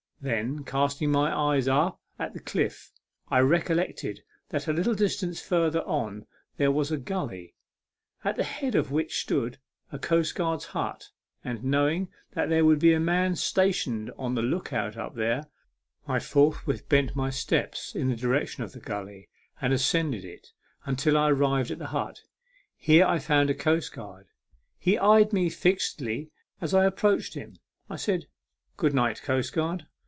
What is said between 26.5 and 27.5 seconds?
as I approached